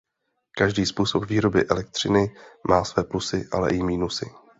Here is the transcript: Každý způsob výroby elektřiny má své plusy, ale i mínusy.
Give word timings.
Každý 0.57 0.85
způsob 0.85 1.25
výroby 1.25 1.67
elektřiny 1.67 2.35
má 2.69 2.83
své 2.83 3.03
plusy, 3.03 3.47
ale 3.53 3.69
i 3.71 3.83
mínusy. 3.83 4.25